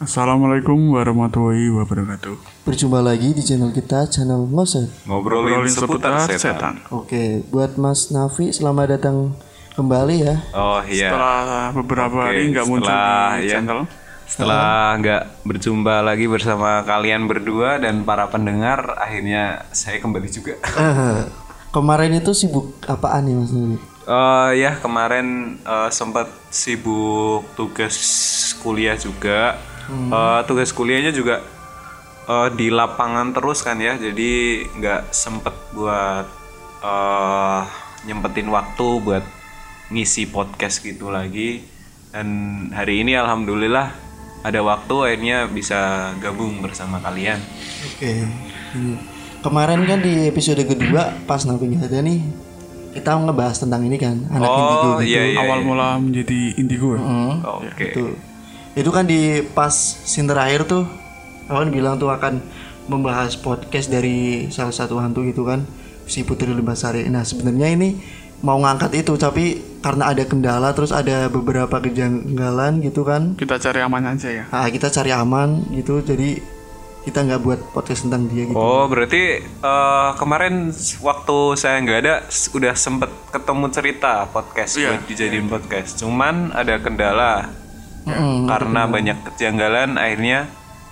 [0.00, 2.64] Assalamualaikum warahmatullahi wabarakatuh.
[2.64, 4.88] Berjumpa lagi di channel kita, channel Ngoset.
[5.04, 6.40] Ngobrolin, Ngobrolin seputar, seputar setan.
[6.40, 6.74] setan.
[6.88, 9.36] Oke, buat Mas Nafi, selamat datang
[9.76, 10.40] kembali ya.
[10.56, 11.12] Oh iya.
[11.12, 13.52] Setelah beberapa Oke, hari nggak muncul di ya.
[13.60, 13.80] channel.
[14.24, 20.56] Setelah nggak berjumpa lagi bersama kalian berdua dan para pendengar, akhirnya saya kembali juga.
[21.76, 23.76] Kemarin itu sibuk apaan nih Mas Nafi?
[24.08, 28.00] Eh ya kemarin eh, sempat sibuk tugas
[28.64, 29.60] kuliah juga.
[29.90, 31.42] Eh, tugas kuliahnya juga
[32.24, 34.30] eh, di lapangan terus kan ya, jadi
[34.70, 36.26] nggak sempet buat
[36.80, 37.62] eh
[38.00, 39.24] nyempetin waktu buat
[39.90, 41.60] ngisi podcast gitu lagi.
[42.10, 42.26] Dan
[42.70, 43.92] hari ini alhamdulillah
[44.40, 47.38] ada waktu akhirnya bisa gabung bersama kalian.
[47.86, 48.24] Oke.
[48.72, 48.96] ini.
[49.40, 52.20] Kemarin kan di episode kedua pas nggak ada nih,
[52.92, 55.08] kita ngebahas tentang ini kan, anak indigo Oh gitu.
[55.08, 55.40] iya iya.
[55.40, 56.92] Awal mula menjadi indigo.
[56.92, 57.00] ya?
[57.00, 57.84] Hmm, Oke.
[57.88, 58.04] itu.
[58.80, 60.88] Itu kan di pas scene terakhir tuh,
[61.46, 62.40] kawan bilang tuh akan
[62.88, 65.68] membahas podcast dari salah satu hantu gitu kan,
[66.08, 67.04] si Putri Limbasari.
[67.06, 68.00] Nah sebenarnya ini
[68.40, 73.84] mau ngangkat itu, tapi karena ada kendala, terus ada beberapa kejanggalan gitu kan, Kita cari
[73.84, 74.44] aman aja ya.
[74.48, 76.40] nah, kita cari aman gitu, jadi
[77.00, 78.56] kita nggak buat podcast tentang dia gitu.
[78.56, 80.68] Oh berarti eh, kemarin
[81.00, 82.14] waktu saya nggak ada
[82.52, 84.96] udah sempet ketemu cerita podcast Iya.
[84.96, 85.96] buat dijadiin podcast.
[85.96, 87.48] Cuman ada kendala
[88.06, 88.48] Mm-mm.
[88.48, 90.48] karena banyak kejanggalan akhirnya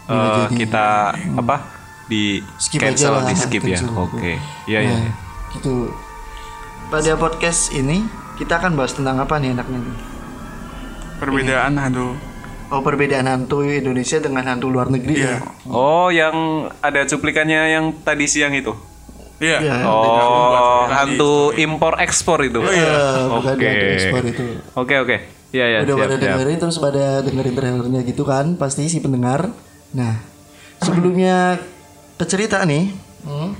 [0.09, 1.57] eh, kita apa
[2.09, 3.81] di Skip cancel aja lah, di skip ya.
[3.85, 4.41] Oke.
[4.65, 4.97] Iya iya.
[4.97, 5.13] Nah,
[5.53, 5.93] gitu.
[6.89, 8.01] Pada podcast ini
[8.41, 9.97] kita akan bahas tentang apa nih enaknya nih?
[11.21, 12.17] Perbedaan hantu.
[12.69, 15.37] Oh perbedaan hantu Indonesia dengan hantu luar negeri Iya.
[15.37, 15.39] ya?
[15.69, 18.73] Oh yang ada cuplikannya yang tadi siang itu.
[19.39, 19.59] Iya.
[19.63, 19.75] Iya.
[19.87, 22.59] Oh hantu impor ekspor itu.
[22.59, 23.67] Eh, bukan Oke.
[23.67, 24.45] hantu ekspor itu.
[24.75, 25.17] Oke oke.
[25.55, 25.79] Iya iya.
[25.87, 26.23] Udah siap, pada siap.
[26.27, 29.49] dengerin terus pada dengerin trailernya gitu kan pasti si pendengar.
[29.95, 30.19] Nah
[30.83, 31.63] sebelumnya
[32.19, 32.91] ke cerita nih.
[33.23, 33.55] Hmm,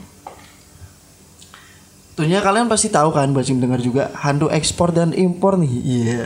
[2.19, 5.71] Tentunya kalian pasti tahu kan buat si pendengar juga hantu ekspor dan impor nih.
[5.71, 6.23] Iya.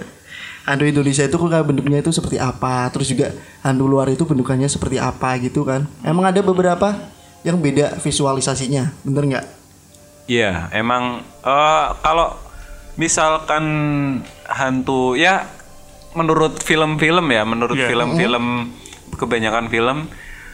[0.65, 4.97] Hantu Indonesia itu kayak bentuknya itu seperti apa, terus juga hantu luar itu bentukannya seperti
[4.97, 5.84] apa gitu kan.
[6.00, 6.97] Emang ada beberapa
[7.42, 9.47] yang beda visualisasinya, bener nggak?
[10.26, 12.38] Iya, emang eh, kalau
[12.94, 13.64] misalkan
[14.47, 15.48] hantu ya
[16.12, 17.88] menurut film-film ya, menurut Iya.
[17.88, 18.70] film-film
[19.16, 20.06] kebanyakan film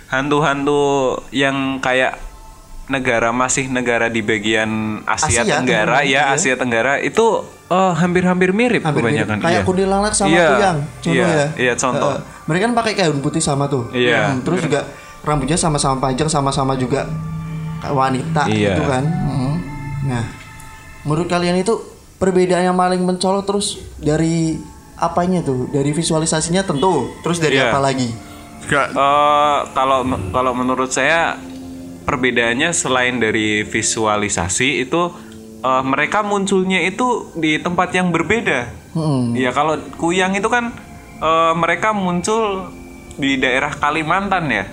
[0.09, 0.81] hantu-hantu
[1.31, 2.17] yang kayak
[2.89, 6.23] negara masih negara di bagian Asia, Asia, Tenggara ya, iya.
[6.33, 9.29] Asia Tenggara itu eh, hampir-hampir mirip Hampir mirip.
[9.29, 9.37] kebanyakan.
[9.45, 9.67] Kayak iya.
[9.69, 11.47] kuntilanak sama Iya, kuyang, contoh iya, ya.
[11.61, 12.13] Iya, contoh.
[12.17, 13.93] Eh, mereka kan pakai kain putih sama tuh.
[13.93, 14.33] Iya.
[14.33, 14.89] Hmm, terus juga
[15.29, 17.05] rambutnya sama-sama panjang, sama-sama juga
[17.85, 18.75] wanita Iya.
[18.75, 19.05] gitu kan.
[19.05, 19.55] Hmm.
[20.09, 20.25] Nah,
[21.05, 21.77] menurut kalian itu
[22.17, 24.59] perbedaan yang paling mencolok terus dari
[24.97, 25.71] apanya tuh?
[25.71, 27.71] Dari visualisasinya tentu, terus dari Iya.
[27.71, 28.09] apa lagi?
[28.65, 31.39] Juga Eh, kalau kalau menurut saya
[32.03, 35.03] perbedaannya selain dari visualisasi itu
[35.59, 38.71] eh, mereka munculnya itu di tempat yang berbeda.
[38.95, 39.35] Hmm.
[39.35, 40.75] Ya kalau kuyang itu kan
[41.19, 42.71] eh, mereka muncul
[43.19, 44.65] di daerah Kalimantan ya.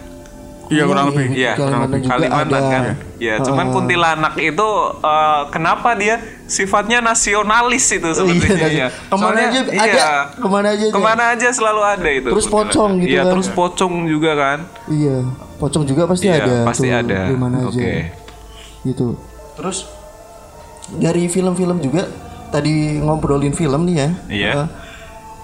[0.69, 1.25] Iya kurang lebih.
[1.31, 2.71] Iya, kurang Kalimantan lebih juga Kalimantan ada.
[2.73, 2.83] kan.
[3.15, 4.69] Ya, cuman kuntilanak itu
[5.01, 6.15] eh, kenapa dia
[6.45, 8.87] sifatnya nasionalis itu sepertinya iya, ya.
[8.91, 10.85] ke mana Soalnya, aja iya, ada, ke mana aja.
[10.91, 12.29] Ke mana aja selalu ada itu.
[12.33, 13.31] Terus pocong gitu Iya, kan.
[13.33, 14.59] terus pocong juga kan.
[14.85, 15.17] Iya,
[15.57, 16.55] pocong juga pasti Iya, ada.
[16.65, 17.19] pasti tuh, ada.
[17.29, 17.69] Di mana aja.
[17.71, 17.93] Oke.
[18.85, 19.07] Gitu.
[19.55, 19.77] Terus
[21.01, 22.05] dari film-film juga
[22.53, 24.09] tadi ngobrolin film nih ya.
[24.29, 24.51] Iya.
[24.53, 24.67] Eh,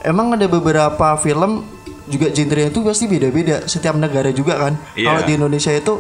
[0.06, 1.66] emang ada beberapa film
[2.08, 4.74] juga genre itu pasti beda-beda setiap negara juga kan.
[4.94, 5.06] Iya.
[5.08, 5.94] Kalau di Indonesia itu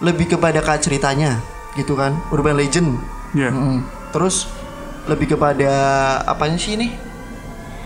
[0.00, 1.40] lebih kepada kak ceritanya
[1.74, 2.96] gitu kan, urban legend.
[3.34, 3.50] Iya.
[3.50, 3.78] Mm-mm.
[4.10, 4.46] Terus
[5.04, 5.72] lebih kepada
[6.24, 6.88] apanya sih ini?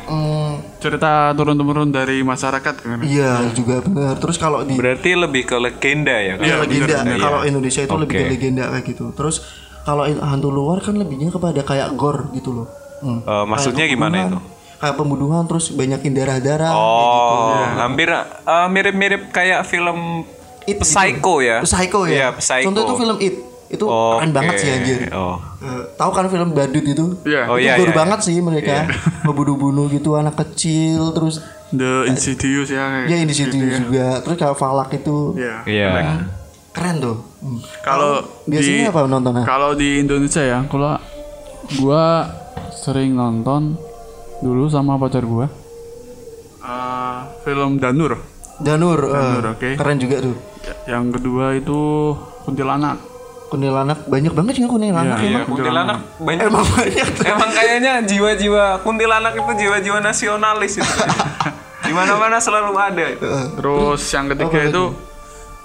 [0.09, 2.99] Hmm, Cerita turun-temurun dari masyarakat kan.
[3.05, 4.17] iya juga benar.
[4.17, 6.45] Terus kalau di Berarti lebih ke legenda ya kan?
[6.49, 6.97] Iya legenda.
[7.05, 7.19] bener.
[7.21, 7.41] Kalau.
[7.45, 9.05] Indonesia itu lebih ke legenda kayak gitu.
[9.13, 9.45] Terus
[9.85, 12.67] kalau hantu luar kan lebihnya kepada kayak gore gitu loh.
[13.05, 13.21] Hmm.
[13.21, 14.39] Eh, maksudnya Kayak gimana itu?
[14.79, 14.81] Pembunuhan.
[14.81, 16.73] Kayak pembunuhan terus banyakin darah-darah.
[16.73, 20.23] Oh, hampir eh, mirip-mirip kayak film
[20.69, 20.85] It gitu.
[20.85, 21.57] Psycho ya?
[21.65, 22.13] Psycho ya.
[22.13, 22.67] Iya, Psycho.
[22.69, 23.37] Contoh itu film It.
[23.69, 24.25] Itu Oke.
[24.25, 24.99] keren banget sih anjir.
[25.13, 25.37] Oh.
[25.61, 27.07] Eh, tahu kan film Badut itu?
[27.25, 27.43] Iya.
[27.49, 28.01] Oh itu iya, gore iya, iya.
[28.01, 28.89] banget sih mereka.
[29.25, 33.05] Ngebunuh-bunuh gitu anak kecil terus The Insidious ya.
[33.05, 33.77] ya situ gitu ya.
[33.81, 34.07] juga.
[34.25, 35.57] Terus kayak Falak itu Iya.
[35.69, 35.89] Iya.
[36.73, 37.17] keren tuh.
[37.85, 39.45] Kalau Biasanya di apa nontonnya?
[39.45, 40.95] kalau di Indonesia ya, kalau
[41.81, 42.29] gua
[42.73, 43.77] sering nonton
[44.39, 45.47] dulu sama pacar gua.
[46.59, 48.19] Eh, film Danur.
[48.59, 49.69] Danur, eh, Danur, oke.
[49.75, 50.37] keren juga tuh.
[50.85, 51.81] Yang kedua itu
[52.43, 52.97] Kuntilanak.
[53.49, 55.25] Kuntilanak banyak banget ya kuntilanak Iya, emang.
[55.25, 56.43] Iya, kuntilanak banyak.
[56.45, 57.09] Emang banyak.
[57.25, 60.93] Emang kayaknya jiwa-jiwa kuntilanak itu jiwa-jiwa nasionalis itu.
[61.89, 63.05] Di mana-mana selalu ada.
[63.53, 64.83] Terus yang ketiga itu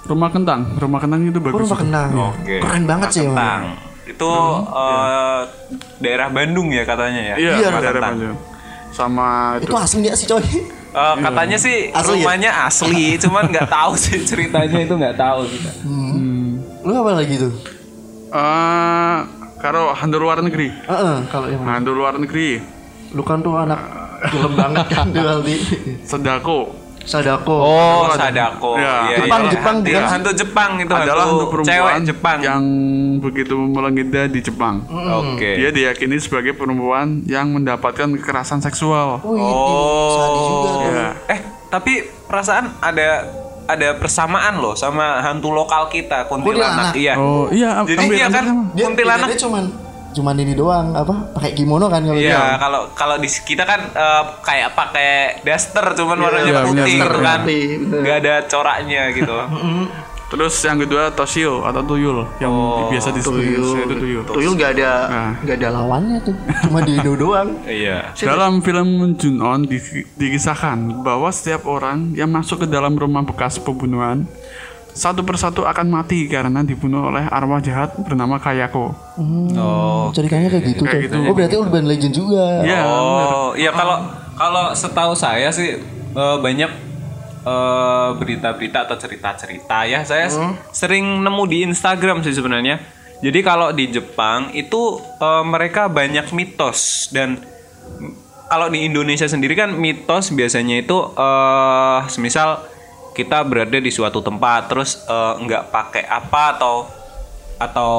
[0.05, 0.75] rumah kentang.
[0.75, 1.59] Rumah kentang itu Oh, bagus.
[1.59, 2.09] rumah kentang.
[2.31, 2.55] Oke.
[2.59, 3.35] Keren banget sih emang.
[3.35, 3.63] Kentang.
[4.03, 4.31] Itu
[4.69, 5.41] eh,
[5.99, 7.35] daerah Bandung ya katanya ya.
[7.35, 8.01] Iya, Iya, daerah.
[8.11, 8.37] Bandung.
[8.93, 9.65] Sama itu.
[9.65, 10.45] Itu asli nggak sih coy?
[10.93, 12.17] Eh, katanya sih Asli ya?
[12.21, 15.71] rumahnya asli, cuman nggak tahu sih ceritanya itu nggak tahu kita.
[16.83, 17.53] Lu apa lagi tuh?
[18.29, 19.17] Eh,
[19.57, 20.69] kalau hantu luar negeri.
[20.69, 22.61] Heeh, kalau yang Hantu luar negeri.
[23.09, 23.77] lu kan tuh anak
[24.27, 25.55] film banget kan Aldi.
[26.03, 26.73] Sedako.
[27.03, 27.55] Sadako.
[27.57, 28.79] Oh, Sadako.
[28.79, 28.95] Ya.
[29.05, 29.51] Iya, Jepang, iya.
[29.51, 30.03] Jepang, Iya, bukan?
[30.09, 32.37] hantu Jepang itu adalah hantu perempuan cewek Jepang.
[32.39, 32.63] yang
[33.19, 34.75] begitu melegenda di Jepang.
[34.87, 35.51] Oke.
[35.53, 39.19] Dia diyakini sebagai perempuan yang mendapatkan kekerasan seksual.
[39.19, 40.11] Oh, oh.
[40.13, 40.81] sadis juga tuh.
[40.89, 41.09] Ya.
[41.29, 43.07] Eh, tapi perasaan ada
[43.63, 46.91] ada persamaan loh sama hantu lokal kita Kuntilanak.
[46.91, 46.93] kuntilanak.
[46.93, 47.13] Iya.
[47.15, 48.45] Oh iya, Jadi iya hampir kan.
[48.71, 49.63] Dia kuntilanak cuman
[50.13, 52.31] cuman ini doang apa pakai kimono kan kalau dia.
[52.31, 55.09] Iya, kalau kalau di kita kan eh, kayak pakai
[55.41, 57.39] daster cuman warnanya iya, putih gitu kan.
[57.99, 59.33] Nggak ada coraknya gitu.
[60.33, 62.49] Terus yang kedua Toshio atau Tuyul yang
[62.89, 63.85] biasa disebut Tuyul.
[63.85, 64.23] itu Tuyul.
[64.25, 65.31] Tuyul nggak ada Nah.
[65.45, 66.33] nggak ada lawannya tuh.
[66.65, 67.53] Cuma di Indo doang.
[67.69, 68.17] Iya.
[68.17, 69.77] Dalam film Junon di-
[70.17, 74.25] dikisahkan bahwa setiap orang yang masuk ke dalam rumah bekas pembunuhan
[74.93, 78.93] satu persatu akan mati karena dibunuh oleh arwah jahat bernama Kayako.
[79.57, 80.13] Oh.
[80.13, 81.17] Ceritanya kayak gitu Kayak gitu.
[81.19, 82.61] Oh berarti urban legend juga.
[82.61, 83.27] Iya, benar.
[83.27, 83.97] Oh, iya kalau
[84.33, 85.81] kalau setahu saya sih
[86.13, 86.69] eh, banyak
[87.43, 90.01] eh, berita-berita atau cerita-cerita ya.
[90.03, 90.37] Saya s-
[90.71, 92.77] sering nemu di Instagram sih sebenarnya.
[93.19, 97.41] Jadi kalau di Jepang itu eh, mereka banyak mitos dan
[98.45, 102.61] kalau di Indonesia sendiri kan mitos biasanya itu eh semisal
[103.13, 106.75] kita berada di suatu tempat terus nggak pakai apa atau
[107.55, 107.93] atau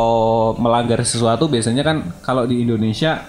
[0.59, 3.25] melanggar sesuatu biasanya kan kalau di Indonesia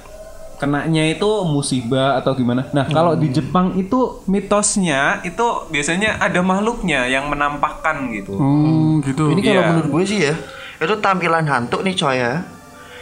[0.55, 2.63] kenanya itu musibah atau gimana.
[2.71, 8.39] Nah, kalau di Jepang itu mitosnya itu biasanya ada makhluknya yang menampakkan gitu.
[8.39, 9.35] Hmm, gitu.
[9.35, 9.67] Ini kalau Iya.
[9.67, 10.33] menurut gue sih ya,
[10.79, 12.47] itu tampilan hantu nih coy ya.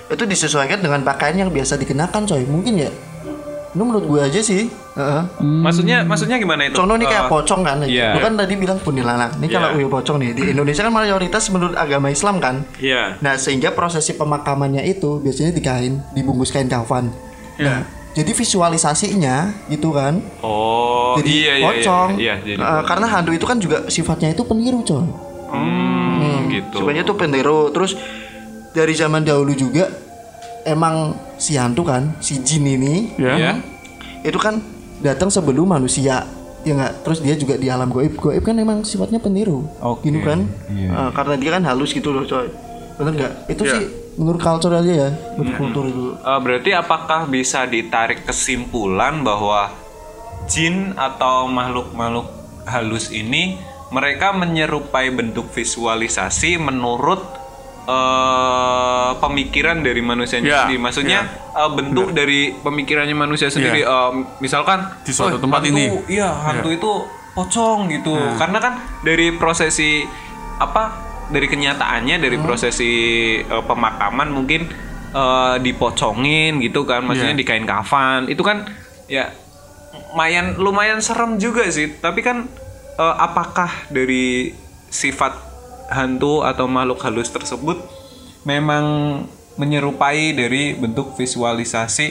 [0.10, 2.42] Itu disesuaikan dengan pakaian yang biasa dikenakan coy.
[2.44, 2.92] Mungkin ya.
[3.74, 4.70] Itu menurut gue aja sih.
[4.70, 5.22] Heeh.
[5.42, 6.78] Maksudnya maksudnya gimana itu?
[6.78, 7.78] Contoh nih kayak Eh, pocong kan.
[7.84, 8.14] iya.
[8.14, 9.34] Lu kan tadi bilang kuntilanak.
[9.36, 9.76] Nih kalau Iya.
[9.76, 12.62] uyuh pocong nih di Indonesia kan mayoritas menurut agama Islam kan.
[12.78, 13.18] Iya.
[13.20, 17.10] Nah, sehingga prosesi pemakamannya itu biasanya di kain, dibungkus kain kafan.
[17.56, 17.82] Nah,
[18.12, 19.36] jadi visualisasinya
[19.68, 20.22] gitu kan.
[20.40, 22.10] Oh, jadi iya iya pocong.
[22.16, 22.36] iya.
[22.38, 25.02] iya, jadi Eh, karena hantu itu kan juga sifatnya itu peniru, coy.
[25.50, 26.76] hmm, gitu.
[26.78, 27.70] Sebenarnya tuh peniru.
[27.70, 27.98] Terus
[28.70, 29.90] dari zaman dahulu juga
[30.64, 33.34] emang si hantu kan, si jin ini Ya.
[33.36, 33.54] Iya.
[34.24, 34.64] itu kan
[35.00, 36.24] datang sebelum manusia.
[36.64, 38.16] Ya enggak, terus dia juga di alam goib.
[38.16, 39.68] Goib kan emang sifatnya peniru.
[39.84, 40.08] Oke.
[40.08, 40.48] Gitu kan?
[40.68, 40.90] Iya.
[40.90, 42.48] Eh, karena dia kan halus gitu loh, coy.
[42.96, 43.34] Bener nggak?
[43.52, 43.74] Itu Iya.
[43.74, 43.84] sih
[44.16, 46.04] menurut culture aja ya, menurut kultur itu.
[46.16, 49.76] Eh, berarti apakah bisa ditarik kesimpulan bahwa
[50.48, 52.32] jin atau makhluk-makhluk
[52.64, 53.60] halus ini
[53.92, 57.20] mereka menyerupai bentuk visualisasi menurut
[57.84, 60.80] eh, pemikiran dari manusia Ya, sendiri.
[60.80, 61.20] Maksudnya
[61.52, 63.84] eh, bentuk dari pemikirannya manusia sendiri.
[63.84, 66.92] Eh, misalkan Di suatu "Wah, tempat hantu, ini." Iya, hantu itu
[67.34, 68.14] pocong gitu.
[68.38, 70.06] Karena kan dari prosesi
[70.58, 71.12] apa?
[71.24, 72.92] Dari kenyataannya dari prosesi
[73.40, 74.68] eh, pemakaman mungkin
[75.12, 77.42] eh, dipocongin gitu kan, maksudnya Iya.
[77.42, 78.28] di kain kafan.
[78.28, 78.68] Itu kan
[79.08, 79.32] ya
[80.14, 81.96] lumayan lumayan serem juga sih.
[81.98, 82.46] Tapi kan
[82.98, 84.54] eh, apakah dari
[84.88, 85.53] sifat
[85.88, 87.80] hantu atau makhluk halus tersebut
[88.44, 88.84] memang
[89.56, 92.08] menyerupai dari bentuk visualisasi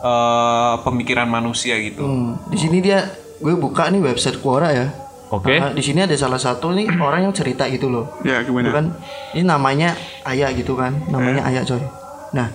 [0.00, 2.02] eh, pemikiran manusia gitu?
[2.02, 4.86] Hmm, di sini dia gue buka nih website Quora ya.
[5.28, 5.56] Oke.
[5.56, 8.06] Nah, di sini ada salah satu nih orang yang cerita gitu loh.
[8.22, 8.70] Ya, Itu gimana?
[8.70, 8.84] kan
[9.32, 11.50] ini namanya Ayah gitu kan, namanya Eh.
[11.50, 11.82] Ayah coy.
[12.30, 12.54] Nah,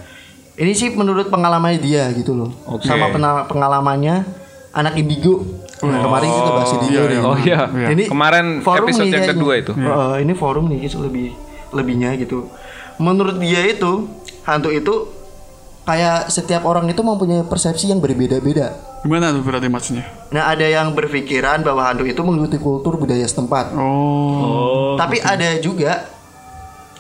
[0.56, 2.52] ini sih menurut pengalamannya dia gitu loh.
[2.66, 2.88] Oke.
[2.88, 4.24] Sama pena- pengalamannya
[4.74, 5.46] anak indigo.
[5.80, 7.20] Nah, kemarin kita bahas indigo iya, nih.
[7.20, 7.24] iya.
[7.24, 7.60] Oh iya,
[7.96, 9.72] Ini kemarin forum episode nih yang kedua itu.
[9.74, 11.28] Oh, ini forum nih itu lebih
[11.72, 12.50] lebihnya gitu.
[13.00, 14.12] Menurut dia itu
[14.44, 14.94] hantu itu
[15.88, 18.78] kayak setiap orang itu mempunyai persepsi yang berbeda-beda.
[19.02, 20.06] Gimana tuh berarti maksudnya?
[20.36, 23.74] Nah, ada yang berpikiran bahwa hantu itu mengikuti kultur budaya setempat.
[23.74, 25.00] Oh.
[25.00, 26.06] Tapi ada juga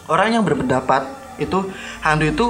[0.08, 1.06] orang yang berpendapat
[1.38, 1.70] itu
[2.02, 2.46] hantu itu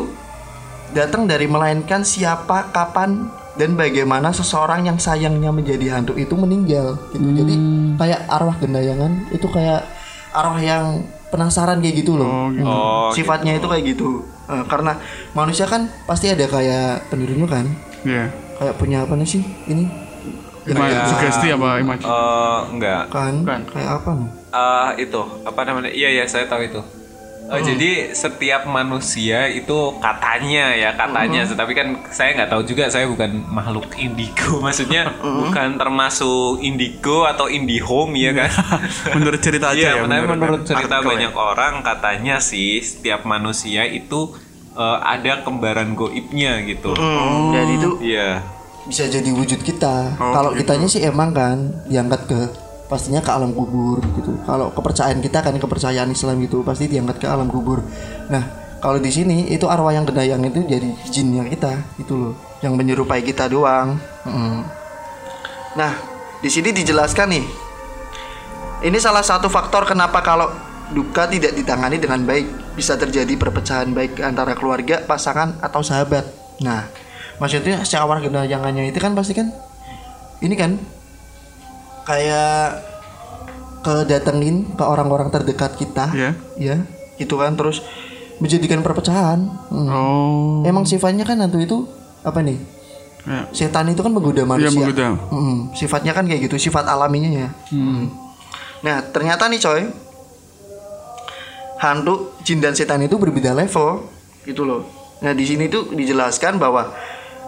[0.94, 3.30] datang dari melainkan siapa, kapan,
[3.60, 6.96] dan bagaimana seseorang yang sayangnya menjadi hantu itu meninggal.
[7.12, 7.28] Gitu.
[7.36, 7.56] Jadi
[8.00, 9.84] kayak arwah gendayangan itu kayak
[10.32, 12.32] arwah yang penasaran kayak gitu loh.
[12.32, 12.64] Oh, gitu.
[12.64, 12.72] Hmm.
[12.72, 14.24] Oh, Sifatnya itu kayak gitu.
[14.48, 14.96] Eh, karena
[15.36, 17.66] manusia kan pasti ada kayak penirunya kan.
[18.08, 18.32] Iya.
[18.58, 19.86] Kayak punya apa nih sih ini?
[20.70, 22.08] Ima- Sugesti apa imajinasi?
[22.08, 23.02] Eh, enggak.
[23.12, 23.62] Kan Bukan.
[23.76, 24.30] kayak apa nih?
[24.50, 25.92] Eh, itu apa namanya?
[25.92, 26.80] Iya ya saya tahu itu.
[27.50, 33.10] Oh, jadi setiap manusia itu katanya ya katanya, tapi kan saya nggak tahu juga saya
[33.10, 38.54] bukan makhluk indigo, maksudnya bukan termasuk indigo atau indihome ya kan?
[39.18, 41.10] menurut cerita aja Iya, ya menurut, menurut cerita artikel ya.
[41.10, 44.30] banyak orang katanya sih setiap manusia itu
[44.72, 46.94] eh, ada kembaran goibnya gitu.
[46.94, 48.46] Hmm, dan itu Iya.
[48.86, 50.18] bisa jadi wujud kita.
[50.18, 50.62] Oh, Kalau gitu.
[50.64, 52.40] kitanya sih emang kan diangkat ke
[52.90, 54.34] pastinya ke alam kubur gitu.
[54.44, 57.86] Kalau kepercayaan kita kan kepercayaan Islam gitu pasti diangkat ke alam kubur.
[58.34, 58.44] Nah,
[58.82, 62.34] kalau di sini itu arwah yang gedayang itu jadi jinnya kita itu loh,
[62.66, 64.02] yang menyerupai kita doang.
[64.26, 64.66] Mm.
[65.78, 65.94] Nah,
[66.42, 67.46] di sini dijelaskan nih.
[68.80, 70.50] Ini salah satu faktor kenapa kalau
[70.96, 76.26] duka tidak ditangani dengan baik bisa terjadi perpecahan baik antara keluarga, pasangan atau sahabat.
[76.64, 76.88] Nah,
[77.38, 79.52] maksudnya seawar gedayangannya itu kan pasti kan
[80.40, 80.80] ini kan
[82.04, 82.84] kayak
[83.80, 86.32] kedatengin ke orang-orang terdekat kita, Iya.
[86.56, 86.76] ya,
[87.16, 87.80] gitu kan terus
[88.38, 89.40] menjadikan perpecahan.
[89.68, 89.88] Hmm.
[89.88, 91.78] oh Emang sifatnya kan hantu itu
[92.22, 92.60] apa nih?
[93.22, 93.48] ya.
[93.52, 94.72] Setan itu kan menggoda Iya manusia.
[94.74, 97.50] menggoda Mm, sifatnya kan kayak gitu, sifat alaminya ya.
[98.80, 99.82] Nah, ternyata nih coy,
[101.78, 104.08] hantu, jin dan setan itu berbeda level,
[104.44, 104.88] gitu loh.
[105.20, 106.92] Nah, di sini tuh dijelaskan bahwa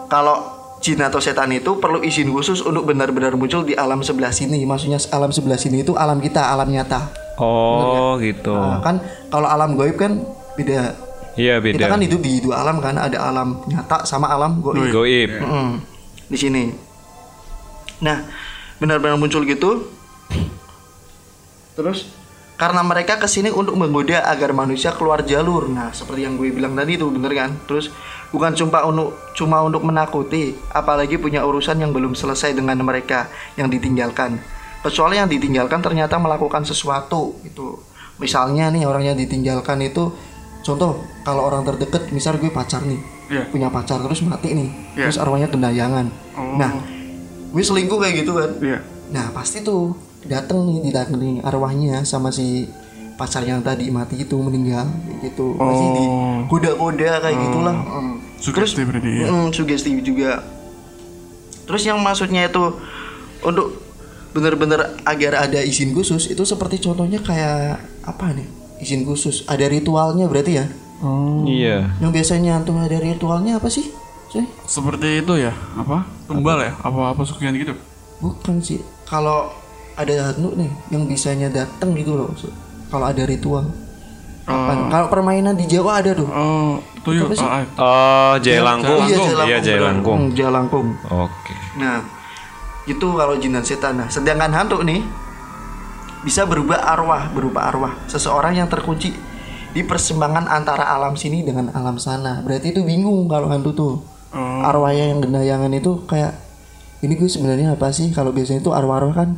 [0.07, 4.65] kalau jin atau setan itu perlu izin khusus untuk benar-benar muncul di alam sebelah sini.
[4.65, 7.13] Maksudnya alam sebelah sini itu alam kita, alam nyata.
[7.37, 8.53] Oh, gitu.
[8.53, 8.97] Nah, kan
[9.29, 10.17] kalau alam goib kan
[10.57, 10.97] beda.
[11.39, 11.95] Iya, Kita beda.
[11.95, 14.89] kan hidup di dua alam kan, ada alam nyata sama alam goib.
[14.91, 15.29] Goib.
[15.39, 15.79] Mm-mm.
[16.27, 16.63] di sini.
[18.01, 18.25] Nah,
[18.81, 19.85] benar-benar muncul gitu.
[21.77, 22.09] Terus
[22.61, 25.65] karena mereka ke sini untuk menggoda agar manusia keluar jalur.
[25.65, 27.57] Nah, seperti yang gue bilang tadi itu bener kan?
[27.65, 27.89] Terus
[28.29, 33.65] bukan cuma untuk cuma untuk menakuti, apalagi punya urusan yang belum selesai dengan mereka yang
[33.65, 34.37] ditinggalkan.
[34.85, 37.81] Kecuali yang ditinggalkan ternyata melakukan sesuatu itu.
[38.21, 40.13] Misalnya nih orang yang ditinggalkan itu
[40.61, 43.01] contoh kalau orang terdekat misal gue pacar nih
[43.31, 43.49] Iya.
[43.49, 45.09] punya pacar terus mati nih Iya.
[45.09, 46.05] terus arwahnya gendayangan
[46.37, 46.53] Oh.
[46.61, 46.69] nah
[47.49, 48.77] gue selingkuh kayak gitu kan Iya.
[49.09, 52.69] nah pasti tuh dateng nih didatangi arwahnya sama si
[53.13, 54.85] pacar yang tadi mati itu meninggal
[55.19, 55.69] gitu Oh.
[55.91, 56.05] di
[56.47, 58.15] goda-goda kayak gitulah Mm.
[58.37, 59.27] Sugesti berarti ya.
[59.27, 60.41] Mm, sugesti juga
[61.63, 62.73] terus yang maksudnya itu
[63.41, 63.77] untuk
[64.31, 68.47] bener-bener agar ada izin khusus itu seperti contohnya kayak apa nih
[68.79, 70.65] izin khusus ada ritualnya berarti ya
[71.01, 71.41] Oh.
[71.43, 71.97] Iya.
[71.97, 73.89] yang biasanya antum ada ritualnya apa sih
[74.29, 74.45] Cuy?
[74.63, 76.07] Seperti itu ya, apa?
[76.23, 76.71] Tumbal ya?
[76.79, 77.73] Apa apa sukian gitu?
[78.17, 79.49] bukan sih kalau
[80.01, 82.29] ada hantu nih yang bisanya datang gitu loh
[82.91, 83.69] kalau ada ritual
[84.43, 84.89] Apa?
[84.89, 87.29] kalau permainan di Jawa ada tuh Oh, tuyul.
[87.29, 87.45] Apa sih?
[87.45, 87.63] Ah, ah.
[87.77, 89.01] Oh, Jailangkung.
[89.05, 89.17] iya
[89.47, 90.87] Iya, Jailangkung.
[90.97, 91.53] Hmm, Oke.
[91.77, 92.01] Nah,
[92.89, 94.01] itu kalau jin dan setan.
[94.01, 95.01] Nah, sedangkan hantu nih
[96.21, 99.13] bisa berubah arwah, berupa arwah seseorang yang terkunci
[99.71, 102.41] di persimpangan antara alam sini dengan alam sana.
[102.45, 103.93] Berarti itu bingung kalau hantu tuh.
[104.31, 104.61] Oh.
[104.63, 106.37] Arwahnya yang gendayangan itu kayak
[107.01, 108.13] ini gue sebenarnya apa sih?
[108.13, 109.29] Kalau biasanya itu arwah-arwah kan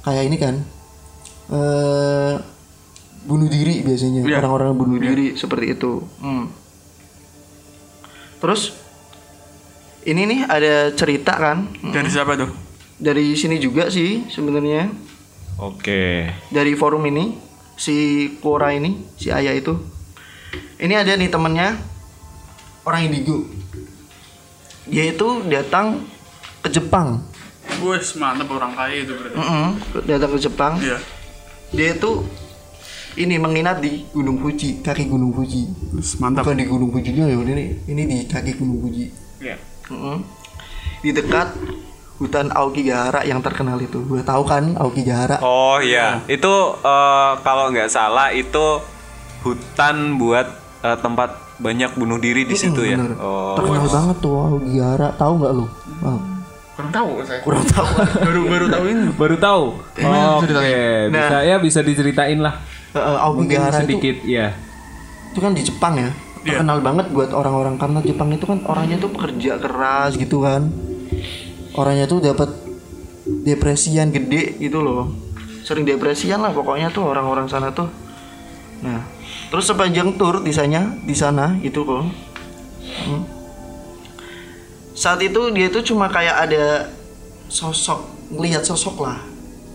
[0.00, 0.54] kayak ini kan
[1.50, 2.34] eh
[3.20, 4.40] bunuh diri biasanya Iya.
[4.40, 6.00] orang-orang bunuh diri seperti itu.
[6.18, 6.48] Hmm.
[8.40, 8.72] Terus
[10.02, 12.48] ini nih ada cerita kan Dari siapa tuh?
[12.96, 14.88] dari sini juga sih sebenarnya
[15.58, 16.28] Oke.
[16.48, 17.32] dari forum ini
[17.74, 17.96] si
[18.36, 19.72] Quora ini si ayah itu
[20.76, 21.80] ini ada nih temennya
[22.82, 23.48] orang indigo
[24.84, 26.04] dia itu datang
[26.60, 27.24] ke Jepang
[27.82, 29.36] Wes, mantep orang kaya itu berarti.
[29.36, 29.68] Mm-mm,
[30.04, 30.98] datang ke Jepang Iya.
[31.70, 32.10] dia itu
[33.12, 36.44] ini menginap di Gunung Fuji kaki Gunung Fuji Wes, mantap.
[36.44, 39.06] bukan di Gunung Fujinya ya ini ini di kaki Gunung Fuji
[39.38, 39.56] Iya.
[39.88, 40.22] Mm-mm.
[41.00, 41.48] di dekat
[42.16, 47.88] hutan Aokigahara yang terkenal itu gue tahu kan Aokigahara Oh iya, itu eh, kalau nggak
[47.88, 48.78] salah itu
[49.40, 50.46] hutan buat
[50.80, 52.96] eh, tempat banyak bunuh diri di situ ya.
[52.96, 53.16] bener.
[53.16, 53.52] Oh.
[53.54, 55.66] terkenal banget tuh Aokigahara tahu nggak lu
[55.98, 56.20] Bang?
[56.80, 57.40] Kurang tahu saya.
[57.44, 59.04] kurang tahu baru baru tahu ini.
[59.12, 59.64] Baru tahu.
[60.40, 60.72] Oke,
[61.12, 62.56] bisa ya bisa diceritain lah.
[62.90, 64.48] Eh, eh, Mungkin Aokigahara itu sedikit ya.
[65.30, 66.10] itu kan di Jepang ya
[66.40, 66.56] Iya.
[66.58, 70.72] terkenal banget buat orang-orang karena Jepang itu kan orangnya tuh pekerja keras gitu kan
[71.72, 72.48] orangnya tuh dapat
[73.44, 75.12] depresian gede gitu loh
[75.62, 77.86] sering depresian lah pokoknya tuh orang-orang sana tuh
[78.80, 79.04] nah
[79.52, 82.08] terus sepanjang tur di sana di sana itu kok
[82.90, 83.22] Hmm.
[85.00, 86.92] Saat itu dia itu cuma kayak ada
[87.48, 89.16] sosok ngelihat sosok lah.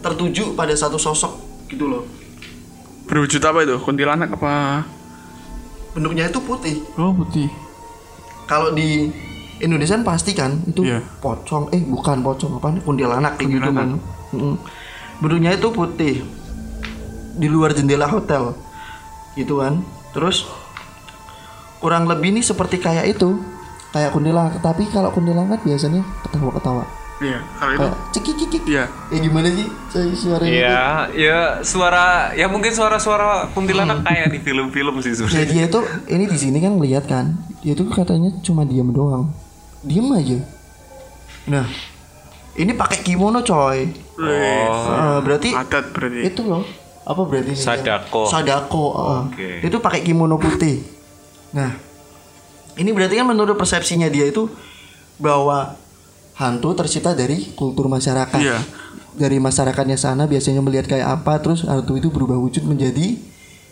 [0.06, 1.34] Tertuju pada satu sosok
[1.66, 2.06] gitu loh.
[3.10, 3.76] Berwujud apa itu?
[3.82, 4.86] Kuntilanak apa?
[5.96, 6.84] bentuknya itu putih.
[7.00, 7.48] Oh, putih.
[8.46, 9.08] kalau di
[9.64, 11.00] Indonesia pasti kan itu Iya.
[11.24, 11.72] pocong.
[11.72, 13.90] Eh bukan pocong apa nih kuntilanak kayak gitu kan.
[15.24, 16.22] Bentuknya itu putih.
[17.40, 18.54] Di luar jendela hotel.
[19.40, 19.80] Gitu kan.
[20.12, 20.44] Terus
[21.80, 23.40] kurang lebih nih seperti kayak itu
[23.96, 26.84] kayak kuntilanak tapi kalau kuntilanak biasanya ketawa-ketawa
[27.16, 28.92] Iya, kalau itu cekik cekik Iya.
[29.08, 29.64] ya gimana sih
[30.14, 30.80] suaranya Iya,
[31.16, 35.48] ya suara ya mungkin suara-suara kuntilanak kayak di film-film sih Ya sebenarnya.
[35.48, 39.32] dia tuh ini di sini kan lihat kan, dia tuh katanya cuma diam doang,
[39.80, 40.44] diam aja.
[41.48, 41.64] Nah,
[42.54, 43.88] ini pakai kimono coy.
[44.20, 44.68] Eh,
[45.24, 46.20] berarti adat berarti.
[46.26, 46.68] itu loh
[47.02, 47.56] apa berarti?
[47.56, 48.28] Sadako.
[48.28, 48.86] Sadako.
[48.92, 49.20] eh.
[49.24, 49.50] Oke.
[49.64, 50.84] Itu pakai kimono putih.
[51.54, 51.72] Nah,
[52.76, 54.48] ini berarti kan menurut persepsinya dia itu
[55.20, 55.76] bahwa
[56.36, 58.42] hantu tercipta dari kultur masyarakat.
[58.42, 58.60] Iya.
[59.16, 63.16] Dari masyarakatnya sana biasanya melihat kayak apa, terus hantu itu berubah wujud menjadi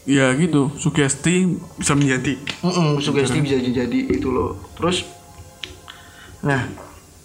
[0.03, 1.47] Ya gitu, sugesti
[1.79, 2.35] bisa menjadi.
[2.59, 4.59] Mm sugesti bisa jadi itu loh.
[4.75, 5.07] Terus,
[6.43, 6.67] nah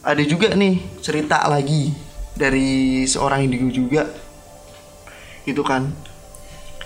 [0.06, 1.90] ada juga nih cerita lagi
[2.38, 4.06] dari seorang indigo juga,
[5.42, 5.90] itu kan.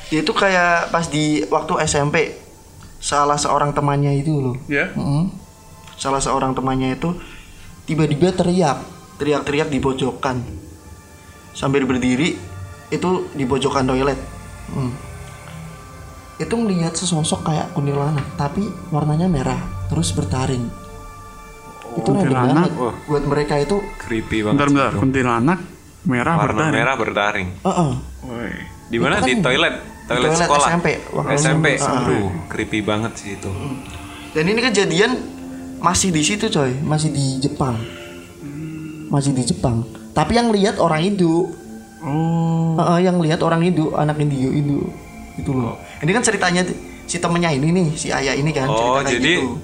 [0.08, 2.40] Dia itu kayak pas di waktu SMP,
[3.02, 4.56] salah seorang temannya itu loh.
[4.70, 4.94] Ya.
[4.94, 5.34] Mm-mm.
[5.98, 7.18] Salah seorang temannya itu
[7.84, 8.78] tiba-tiba teriak,
[9.18, 10.38] teriak-teriak di pojokan,
[11.52, 12.38] sambil berdiri
[12.88, 14.18] itu di pojokan toilet.
[14.70, 15.10] Mm
[16.40, 20.66] itu ngelihat sesosok kayak kuntilanak tapi warnanya merah terus bertaring
[21.94, 22.66] itu random kuntilanak?
[22.66, 22.72] banget
[23.06, 24.90] buat mereka itu Creepy Bentar banget.
[24.90, 25.58] bentar, kuntilanak
[26.02, 26.74] merah Warna bertaring.
[26.74, 27.48] merah bertaring.
[27.62, 27.94] uh
[28.26, 28.52] Woi.
[28.90, 29.74] Di mana Itu di kan toilet?
[30.06, 30.68] Toilet, toilet sekolah.
[30.68, 31.66] SMP, waktu SMP.
[31.78, 33.50] Aduh, creepy banget sih itu.
[34.32, 35.12] dan ini kejadian
[35.76, 37.76] masih di situ coy masih di Jepang
[39.12, 39.84] masih di Jepang
[40.16, 41.52] tapi yang lihat orang Indo
[42.02, 42.74] Oh.
[42.74, 44.90] Uh, yang lihat orang Indo anak Indio Indo
[45.38, 46.66] itu loh ini kan ceritanya
[47.06, 49.60] si temennya ini nih si ayah ini kan Oh, jadi gitu.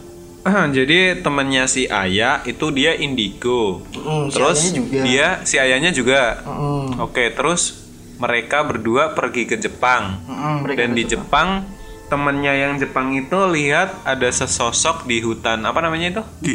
[0.47, 3.83] jadi temennya si Ayah itu dia indigo.
[3.90, 5.00] Mm, si terus ayahnya juga.
[5.02, 6.23] dia si ayahnya juga.
[6.47, 7.88] Mm, Oke, terus
[8.18, 10.22] mereka berdua pergi ke Jepang.
[10.22, 11.48] mm, mereka Dan di Jepang
[12.08, 16.22] temennya yang Jepang itu lihat ada sesosok di hutan apa namanya itu?
[16.40, 16.52] Di,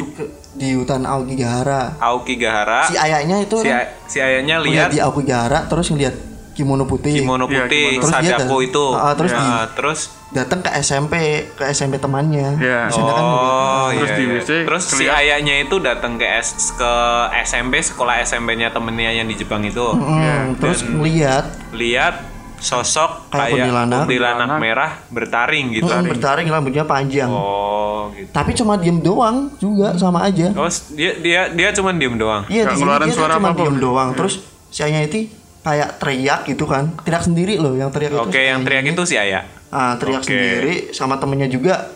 [0.53, 2.89] di hutan Aokigahara Aokigahara.
[2.89, 7.13] si ayahnya itu Si, kan si ayahnya lihat lihat di Aokigahara terus ngeliat kimono putih
[7.16, 8.02] kimono Iya, putih kimono.
[8.04, 8.86] Terus dia sadako itu.
[8.92, 11.13] Ah, terus Ya, di- terus datang ke SMP
[11.52, 12.80] ke SMP temannya Iya.
[12.88, 14.24] Di sana kan Oh, Terus iya, di.
[14.32, 16.94] WC Terus si ayahnya itu datang ke S ke
[17.44, 19.82] SMP sekolah SMP-nya temennya yang di Jepang itu.
[19.94, 22.16] Mm, terus ngeliat Lihat
[22.58, 24.00] sosok Kayak kayak kuntilanak.
[24.02, 25.84] kuntilanak merah bertaring gitu.
[25.86, 28.32] mm, bertaring rambutnya panjang Oh, gitu.
[28.32, 32.48] tapi cuma diem doang juga sama aja Oh, dia dia dia cuman diem doang.
[32.48, 34.39] iya dia tuh suara cuma diem doang terus
[34.70, 35.28] si ayahnya itu
[35.63, 36.91] kayak teriak gitu kan.
[37.02, 38.19] Teriak sendiri loh yang teriak itu.
[38.19, 39.47] Oke, si yang teriak itu si Ayah.
[39.67, 40.30] ah teriak Oke.
[40.30, 41.89] sendiri sama temennya juga.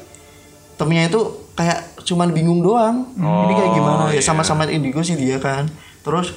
[0.76, 1.22] Temennya itu
[1.54, 3.06] kayak cuman bingung doang.
[3.14, 4.18] Ini kayak gimana Oh, ya?
[4.18, 4.22] iya.
[4.22, 5.68] sama-sama indigo sih dia kan.
[6.02, 6.34] Terus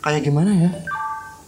[0.00, 0.70] kayak gimana ya?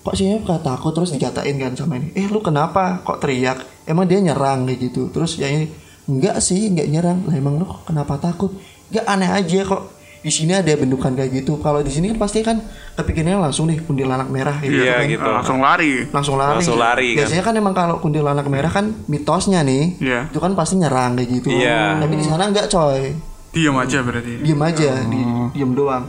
[0.00, 0.92] Kok sih kata takut?
[0.92, 2.10] Terus dikatain kan sama ini.
[2.12, 3.60] Eh lu kenapa kok teriak?
[3.84, 4.64] Emang dia nyerang?
[4.64, 5.08] kayak gitu.
[5.08, 5.68] Terus ya ini
[6.04, 7.18] enggak sih enggak nyerang.
[7.24, 8.56] Lah emang lu kenapa takut?
[8.88, 9.82] Enggak aneh aja kok
[10.20, 12.60] di sini ada bentukan kayak gitu kalau di sini kan pasti kan
[12.92, 15.08] kepikirnya langsung nih kuntilanak merah gitu Iya, kan.
[15.08, 15.24] gitu.
[15.26, 15.92] Langsung lari.
[16.06, 16.54] langsung lari.
[16.60, 17.18] Langsung lari, kan.
[17.24, 20.28] Biasanya kan emang kalau kuntilanak merah kan mitosnya nih, Iya.
[20.28, 21.48] itu kan pasti nyerang kayak gitu.
[21.50, 21.96] Iya.
[21.96, 23.16] Tapi di sana enggak coy,
[23.50, 24.32] Diam aja berarti.
[24.38, 26.04] diem aja, di, diem doang.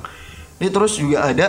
[0.60, 1.48] Ini terus juga ada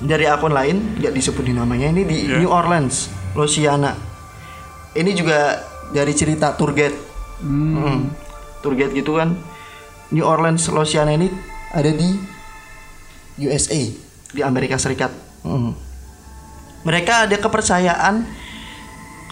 [0.00, 2.40] dari akun lain nggak disebutin namanya ini di Iya.
[2.40, 3.92] New Orleans, Louisiana.
[4.90, 5.60] Ini juga
[5.90, 6.96] dari cerita tour guide.
[7.38, 8.08] Hmm.
[8.58, 9.36] Tour guide gitu kan.
[10.12, 11.32] New Orleans, Louisiana ini
[11.72, 12.08] ada di
[13.40, 13.80] USA
[14.32, 15.08] di Amerika Serikat.
[15.40, 15.72] Hmm.
[16.84, 18.28] Mereka ada kepercayaan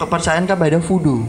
[0.01, 1.21] kepercayaan kepada voodoo.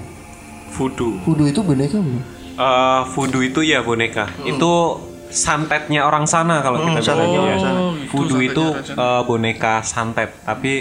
[0.73, 1.21] Voodoo.
[1.29, 2.25] Voodoo itu boneka bukan?
[2.57, 4.33] Eh, voodoo itu ya boneka.
[4.49, 7.45] Itu santetnya orang sana kalau kita santetnya bilang.
[7.45, 7.65] orang ya.
[7.65, 7.79] sana.
[7.81, 10.73] Oh, itu Voodoo itu santetnya eh, boneka santet, tapi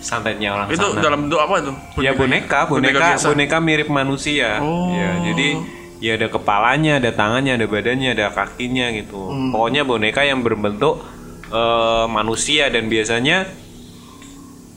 [0.00, 1.02] santetnya orang Itu sana.
[1.02, 1.72] dalam bentuk apa itu?
[2.00, 3.26] ya boneka, boneka, biasa.
[3.34, 4.62] boneka mirip manusia.
[4.62, 4.94] Oh.
[4.94, 5.48] Ya, jadi
[6.00, 9.20] ya ada kepalanya, ada tangannya, ada badannya, ada kakinya gitu.
[9.28, 9.52] Hmm.
[9.52, 11.04] Pokoknya boneka yang berbentuk
[11.46, 13.44] eh, manusia dan biasanya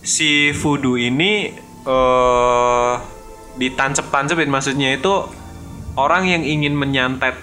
[0.03, 1.51] si voodoo ini
[1.83, 2.93] eh
[3.53, 5.13] ditancep-tancepin maksudnya itu
[5.93, 7.37] orang yang ingin menyantet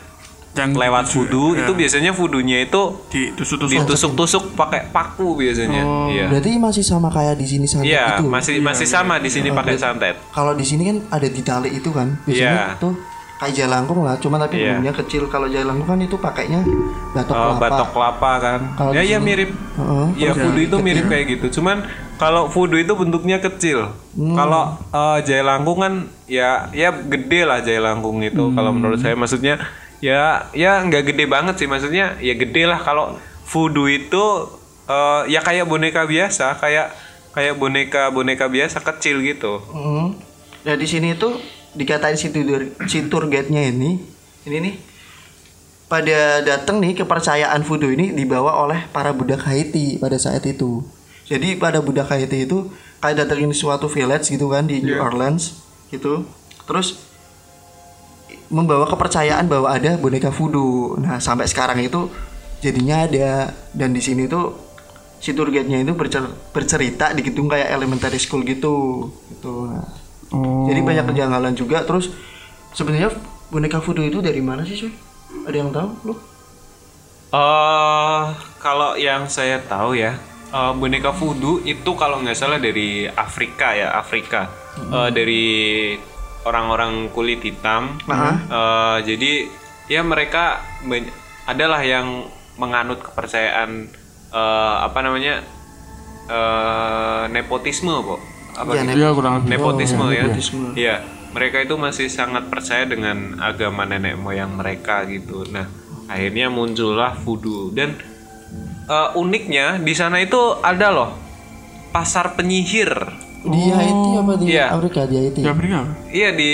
[0.50, 1.62] Yang lewat voodoo ya.
[1.62, 3.86] itu biasanya voodoonya itu ditusuk-tusuk.
[3.86, 5.78] ditusuk-tusuk pakai paku biasanya.
[5.86, 6.10] Oh.
[6.10, 6.26] Iya.
[6.26, 8.26] Berarti masih sama kayak di sini santet Iya, itu.
[8.26, 10.18] masih masih sama di sini pakai santet.
[10.34, 12.18] Kalau di sini kan ada di tali itu kan.
[12.26, 12.82] Biasanya Iya.
[12.82, 12.98] tuh
[13.40, 14.76] kayak jalangkung lah, cuma tapi Iya.
[14.76, 15.24] bumbunya kecil.
[15.26, 16.60] Kalau jalangkung kan itu pakainya
[17.10, 17.60] batok Oh, kelapa.
[17.64, 18.60] batok kelapa kan.
[18.76, 19.48] Kalau ya ya mirip.
[19.50, 20.06] Heeh.
[20.20, 21.46] Ya voodoo itu mirip kayak gitu.
[21.56, 23.96] Cuman kalau voodoo itu bentuknya kecil.
[24.12, 24.36] Hmm.
[24.36, 25.94] Kalau eh, jaya langkung kan
[26.26, 28.52] ya ya gede lah jaya langkung itu Hmm.
[28.52, 29.56] kalau menurut saya maksudnya
[29.98, 34.24] ya ya nggak gede banget sih maksudnya ya gede lah kalau voodoo itu
[34.84, 36.92] eh, ya kayak boneka biasa kayak
[37.30, 39.64] kayak boneka boneka biasa kecil gitu.
[39.70, 40.18] Mm.
[40.60, 41.38] Nah di sini tuh
[41.74, 44.02] dikatain si tour si tour guide-nya ini
[44.46, 44.74] ini nih
[45.90, 50.86] pada datang nih kepercayaan voodoo ini dibawa oleh para budak Haiti pada saat itu.
[51.26, 52.70] Jadi pada budak Haiti itu
[53.02, 55.58] kayak datengin suatu village gitu kan di New Orleans
[55.90, 56.22] gitu.
[56.70, 57.02] Terus
[58.50, 60.94] membawa kepercayaan bahwa ada boneka voodoo.
[61.02, 62.06] Nah, sampai sekarang itu
[62.62, 64.54] jadinya ada dan di sini tuh
[65.18, 69.10] si tour guide-nya itu bercer- bercerita di gedung kayak elementary school gitu.
[69.26, 69.54] Gitu.
[69.74, 69.86] Nah,
[70.30, 70.70] Oh.
[70.70, 72.14] jadi banyak kejanggalan juga terus
[72.70, 73.10] sebenarnya
[73.50, 74.92] boneka voodoo itu dari mana sih, cuy?
[75.46, 76.14] Ada yang tahu lu?
[77.30, 78.24] Eh,
[78.62, 80.14] kalau yang saya tahu ya,
[80.54, 84.50] eh, boneka voodoo itu kalau nggak salah dari Afrika ya, Afrika.
[84.78, 85.44] Eh, dari
[86.46, 87.98] orang-orang kulit hitam.
[88.06, 89.32] Eh, jadi
[89.90, 90.62] ya mereka
[91.46, 93.90] adalah yang menganut kepercayaan
[94.30, 95.42] eh, apa namanya
[96.30, 98.22] eh, nepotisme kok.
[98.52, 98.96] Apa Iya, gitu?
[98.96, 99.48] Iya kurang lebih.
[99.50, 100.22] nepotisme Oh, ya.
[100.22, 100.66] nepotisme.
[100.74, 100.94] Iya,
[101.30, 105.46] mereka itu masih sangat percaya dengan agama nenek moyang mereka gitu.
[105.46, 105.66] Nah,
[106.06, 107.94] akhirnya muncullah voodoo dan
[108.84, 111.10] eh, uniknya di sana itu ada loh
[111.90, 112.90] pasar penyihir.
[113.40, 114.66] Di Haiti apa di Iya.
[114.70, 115.40] Afrika di Haiti?
[115.40, 115.92] Beri apa?
[116.06, 116.50] Iya di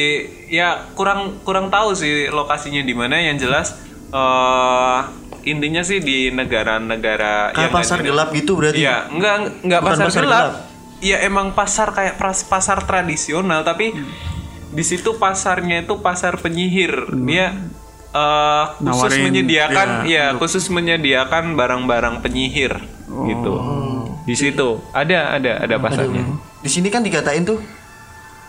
[0.46, 3.74] ya kurang kurang tahu sih lokasinya di mana yang jelas
[4.08, 5.00] eh
[5.42, 8.78] intinya sih di negara-negara yang pasar gelap gitu berarti.
[8.78, 10.38] Iya, enggak enggak Bukan pasar, pasar gelap.
[10.38, 10.54] gelap.
[11.00, 12.16] Iya emang pasar kayak
[12.48, 13.92] pasar tradisional tapi
[14.72, 17.12] di situ pasarnya itu pasar penyihir.
[17.16, 17.52] Dia
[18.16, 23.54] eh, khusus Nawarin, menyediakan ya, ya khusus menyediakan barang-barang penyihir gitu.
[24.26, 26.24] Di situ ada ada ada pasarnya.
[26.64, 27.60] Di sini kan dikatain tuh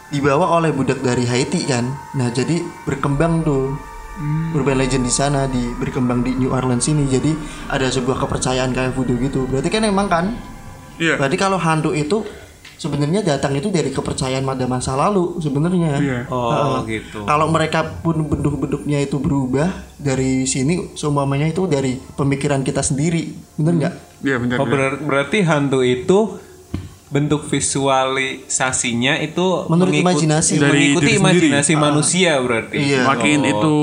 [0.10, 1.84] dibawa oleh budak dari Haiti kan.
[2.16, 3.76] Nah, jadi berkembang tuh
[4.56, 7.06] urban legend di sana di berkembang di New Orleans ini.
[7.06, 7.36] Jadi
[7.70, 9.46] ada sebuah kepercayaan kayak voodoo gitu.
[9.46, 10.26] Berarti kan emang kan?
[10.98, 11.16] Iya.
[11.16, 12.22] Berarti kalau hantu itu
[12.74, 15.98] sebenarnya datang itu dari kepercayaan pada masa lalu sebenarnya.
[15.98, 16.20] Iya.
[16.28, 17.24] Oh gitu.
[17.24, 23.34] Kalau mereka pun bentuk-bentuknya itu berubah dari sini semuanya itu dari pemikiran kita sendiri.
[23.56, 23.94] Bener nggak?
[24.20, 24.58] Iya benar.
[24.58, 26.38] Oh ber- berarti hantu itu
[27.08, 30.54] bentuk visualisasinya itu Menurut mengikut- imajinasi.
[30.58, 32.76] Dari mengikuti diri imajinasi manusia berarti.
[32.78, 33.02] Iya.
[33.06, 33.50] Makin Oh.
[33.50, 33.76] itu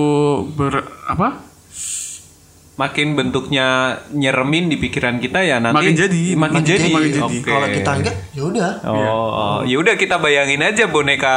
[0.55, 0.75] ber
[1.07, 1.29] apa?
[2.75, 3.67] Makin bentuknya
[4.11, 6.79] nyeremin di pikiran kita ya nanti Makin jadi, makin, makin jadi.
[6.81, 7.23] jadi, makin jadi.
[7.23, 7.39] Oke.
[7.47, 8.71] Kalau kita enggak, ya udah.
[8.83, 8.99] Oh,
[9.31, 9.59] oh.
[9.63, 11.37] ya udah kita bayangin aja boneka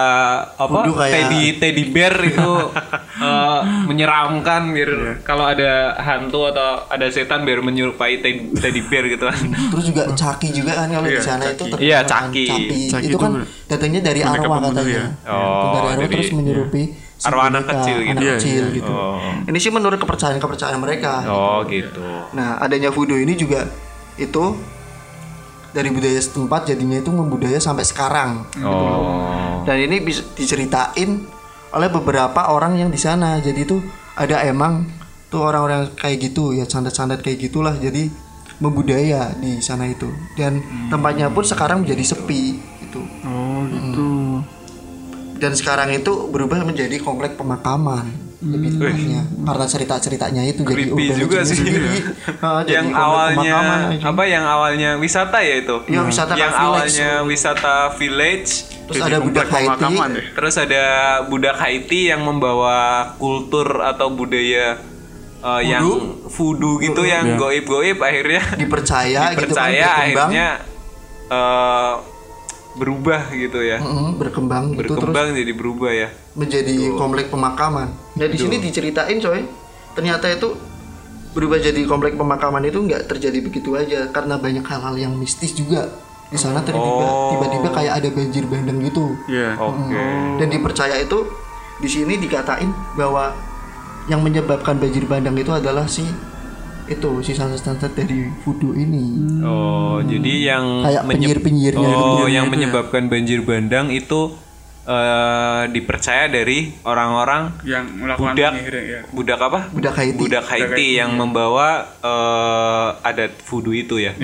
[0.51, 2.51] apa kayak- teddy teddy bear itu
[3.29, 9.25] eh, menyeramkan biar kalau ada hantu atau ada setan biar menyerupai teddy, teddy bear gitu
[9.25, 9.37] kan.
[9.71, 11.53] Terus juga caki juga kan kalau di Iya, sana caki.
[11.53, 12.07] itu terkenal Iya, kan.
[12.07, 12.45] caki.
[12.87, 13.31] Caki itu itu kan
[13.67, 14.89] datangnya dari arwah katanya.
[14.89, 15.05] ya.
[15.29, 15.37] Oh,
[15.69, 18.13] dari arwah dari- terus menyerupi si Arwah anak kecil gitu.
[18.13, 18.75] anak Iya, kecil iya.
[18.77, 18.93] gitu.
[18.93, 19.17] Oh.
[19.49, 21.25] Ini sih menurut kepercayaan-kepercayaan mereka.
[21.25, 22.05] Oh gitu.
[22.37, 23.65] Nah, adanya voodoo ini juga
[24.21, 24.53] itu
[25.73, 28.45] dari budaya setempat jadinya itu membudaya sampai sekarang.
[28.61, 29.65] Oh.
[29.65, 31.25] Dan ini bisa diceritain
[31.73, 33.41] oleh beberapa orang yang di sana.
[33.41, 33.81] Jadi itu
[34.13, 34.85] ada emang
[35.33, 37.73] tuh orang-orang kayak gitu ya sandat-sandat kayak gitulah.
[37.73, 38.13] Jadi
[38.61, 40.09] membudaya di sana itu.
[40.37, 40.61] Dan
[40.93, 42.57] tempatnya pun sekarang menjadi sepi gitu.
[42.61, 42.76] Gitu.
[45.37, 51.17] Dan sekarang itu berubah menjadi komplek pemakaman lebih tepatnya karena cerita-ceritanya itu jadi Creepy urban
[51.17, 51.57] juga legend sih.
[51.57, 51.95] sendiri.
[52.37, 53.57] Ah, jadi yang awalnya
[53.97, 55.75] apa yang awalnya wisata ya itu?
[55.89, 56.61] Iya, wisata yang village.
[56.69, 58.51] awalnya wisata village
[58.87, 59.67] Terus Jadi ada budak Haiti.
[59.67, 60.23] pemakaman ya?
[60.31, 60.85] Terus ada
[61.27, 62.77] budak Haiti yang membawa
[63.19, 64.79] kultur atau budaya
[65.43, 65.83] uh, yang
[66.23, 70.47] voodoo gitu yang goib-goib akhirnya dipercaya, gitu kan dipercaya akhirnya
[71.27, 71.93] uh,
[72.77, 73.77] berubah gitu ya.
[73.77, 76.07] Mm, berkembang gitu terus Berkembang jadi berubah ya.
[76.33, 77.89] menjadi komplek pemakaman.
[78.13, 79.41] Nah di sini diceritain coy,
[79.91, 80.53] ternyata itu
[81.33, 85.85] berubah jadi komplek pemakaman itu nggak terjadi begitu aja karena banyak hal-hal yang mistis juga
[86.27, 87.29] di sana tiba-tiba Oh.
[87.31, 89.53] tiba-tiba kayak ada banjir bandang gitu Iya.
[89.55, 90.01] Oke.
[90.37, 91.23] dan dipercaya itu
[91.77, 93.31] di sini dikatain bahwa
[94.05, 96.03] yang menyebabkan banjir bandang itu adalah si
[96.87, 99.03] itu si santet-santet dari voodoo ini
[99.41, 102.51] Oh, jadi yang Kayak penyihir-penyihirnya Oh, yang ya.
[102.51, 104.31] menyebabkan banjir bandang itu
[104.83, 109.01] eh, dipercaya dari orang-orang Yang melakukan budak penyihir ya.
[109.09, 109.59] budak apa?
[109.69, 111.67] budak Haiti Budak Haiti yang membawa
[111.99, 114.15] eh, adat voodoo itu ya.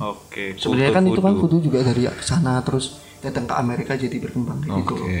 [0.00, 0.54] Oke.
[0.56, 1.58] sebenarnya kan kultur itu kan voodoo.
[1.58, 2.84] voodoo juga dari sana terus
[3.18, 5.18] datang ke Amerika jadi berkembang kayak gitu Oke.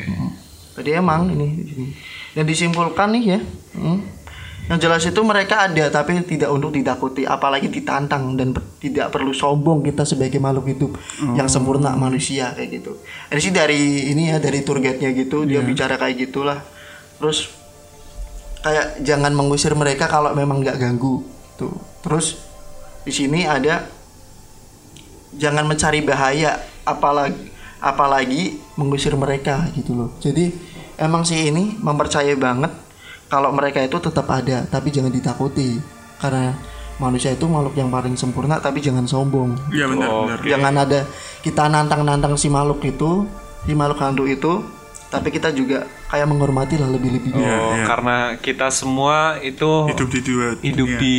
[0.72, 1.92] Jadi emang ini di sini.
[2.32, 3.40] Dan disimpulkan nih ya,
[3.76, 4.21] hmm,
[4.72, 9.36] yang jelas itu mereka ada tapi tidak untuk ditakuti, apalagi ditantang dan per- tidak perlu
[9.36, 10.96] sombong kita sebagai makhluk hidup
[11.36, 12.96] yang sempurna manusia kayak gitu.
[13.28, 16.64] Ini sih dari ini ya dari tour guide-nya gitu dia bicara kayak gitulah.
[17.20, 17.52] Terus
[18.64, 21.20] kayak jangan mengusir mereka kalau memang nggak ganggu
[21.60, 21.76] tuh.
[22.00, 22.40] Terus
[23.04, 23.84] di sini ada
[25.36, 30.54] jangan mencari bahaya apalagi apalagi mengusir mereka gitu loh jadi
[31.02, 32.70] emang sih ini mempercayai banget
[33.32, 35.80] kalau mereka itu tetap ada tapi jangan ditakuti
[36.20, 36.52] karena
[36.98, 40.38] manusia itu makhluk yang paling sempurna tapi jangan sombong Iya benar benar.
[40.44, 41.00] jangan ada
[41.40, 43.24] kita nantang-nantang si makhluk itu
[43.64, 44.60] si makhluk hantu itu
[45.08, 47.84] tapi kita juga kayak menghormati lah lebih-lebih Iya, Oh, iya.
[47.84, 51.00] karena kita semua itu Hidup di dua hidup dunia.
[51.00, 51.16] di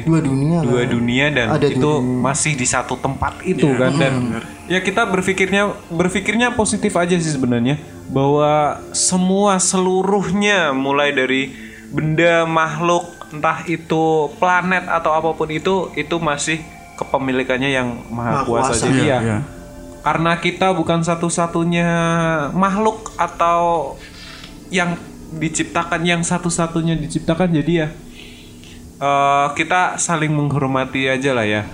[0.00, 0.86] dua dunia dua lah.
[0.86, 2.20] dunia dan Ada itu dunia.
[2.24, 4.12] masih di satu tempat itu kan dan
[4.64, 7.76] ya kita berpikirnya berpikirnya positif aja sih sebenarnya
[8.08, 11.52] bahwa semua seluruhnya mulai dari
[11.92, 16.64] benda makhluk entah itu planet atau apa pun itu itu masih
[16.96, 18.84] kepemilikannya yang maha Maha kuasa kuasa.
[18.88, 19.38] jadi Iya, ya iya.
[20.00, 21.88] karena kita bukan satu-satunya
[22.56, 23.94] makhluk atau
[24.72, 24.96] yang
[25.36, 27.88] diciptakan yang satu-satunya diciptakan jadi ya
[29.04, 31.68] eh, kita saling menghormati aja lah ya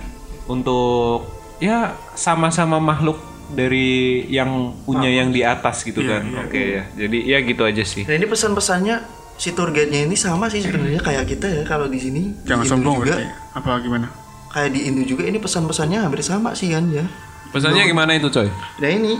[0.51, 1.23] untuk
[1.63, 3.87] ya sama-sama makhluk dari
[4.27, 4.49] yang
[4.81, 8.25] punya yang di atas gitu kan oke ya jadi ya gitu aja sih Nah ini
[8.25, 8.95] pesan-pesannya
[9.35, 12.69] si tour guide-nya ini sama sih sebenarnya kayak kita ya kalau di sini Jangan di
[12.69, 13.25] sombong juga berarti.
[13.53, 14.07] Apa gimana?
[14.47, 17.03] kayak di Indo juga ini pesan-pesannya hampir sama sih kan ya.
[17.51, 18.47] pesannya gimana itu coy
[18.79, 19.19] Nah ini